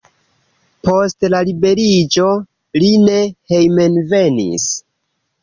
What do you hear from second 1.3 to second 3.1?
la liberiĝo li